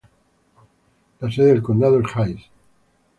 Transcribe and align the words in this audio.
La 1.19 1.29
sede 1.31 1.53
de 1.53 1.61
condado 1.61 1.99
es 1.99 2.07
Hays. 2.15 2.41